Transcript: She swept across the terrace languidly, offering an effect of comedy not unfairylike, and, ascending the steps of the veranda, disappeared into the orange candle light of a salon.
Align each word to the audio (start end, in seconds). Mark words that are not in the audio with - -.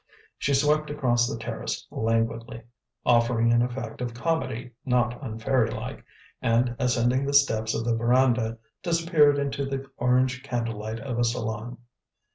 She 0.39 0.55
swept 0.55 0.89
across 0.89 1.27
the 1.29 1.37
terrace 1.37 1.85
languidly, 1.91 2.63
offering 3.05 3.53
an 3.53 3.61
effect 3.61 4.01
of 4.01 4.15
comedy 4.15 4.71
not 4.83 5.21
unfairylike, 5.21 6.03
and, 6.41 6.75
ascending 6.79 7.27
the 7.27 7.33
steps 7.35 7.75
of 7.75 7.85
the 7.85 7.95
veranda, 7.95 8.57
disappeared 8.81 9.37
into 9.37 9.63
the 9.63 9.85
orange 9.97 10.41
candle 10.41 10.79
light 10.79 10.99
of 10.99 11.19
a 11.19 11.23
salon. 11.23 11.77